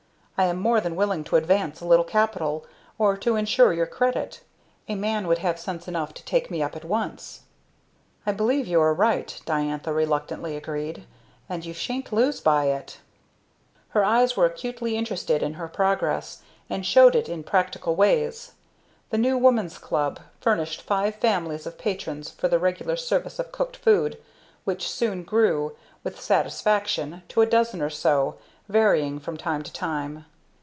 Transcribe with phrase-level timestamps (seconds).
[0.39, 2.65] I am more than willing to advance a little capital,
[2.97, 4.39] or to ensure your credit.
[4.87, 7.41] A man would have sense enough to take me up at once."
[8.25, 11.05] "I believe you are right," Diantha reluctantly agreed.
[11.47, 12.97] "And you shan't lose by it!"
[13.89, 16.41] Her friends were acutely interested in her progress,
[16.71, 18.53] and showed it in practical ways.
[19.11, 23.77] The New Woman's Club furnished five families of patrons for the regular service of cooked
[23.77, 24.17] food,
[24.63, 28.37] which soon grew, with satisfaction, to a dozen or so,
[28.67, 30.25] varying from time to time.